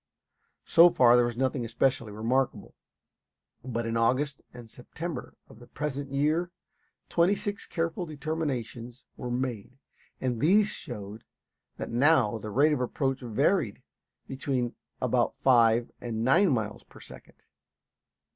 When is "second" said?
16.99-17.43